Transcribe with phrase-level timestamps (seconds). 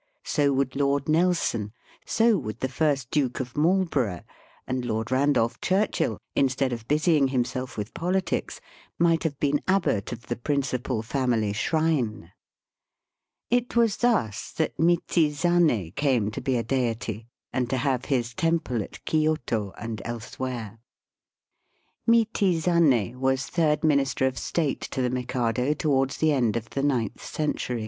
[0.25, 1.73] So would Lord Nelson;
[2.07, 4.23] so would the first Duke of Marlborough;
[4.65, 8.59] and Lord Kandolph Churchill, instead of busying himself with politics,
[8.97, 12.31] might have been abbot of the principal family shrine.
[13.51, 18.81] It was thus that Michizane came to be a deity, and to have his temple
[18.81, 20.79] at Kioto and elsewhere.
[22.07, 27.23] Michizane was third Minister of State to the Mikado towards the end of the ninth
[27.23, 27.79] century.